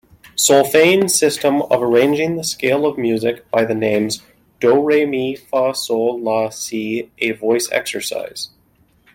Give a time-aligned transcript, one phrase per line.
[0.35, 4.23] Solfaing system of arranging the scale of music by the names
[4.59, 8.49] do, re, mi, fa, sol, la, si a voice exercise.